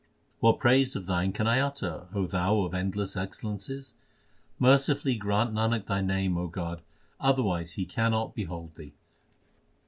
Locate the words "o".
2.15-2.25, 6.39-6.47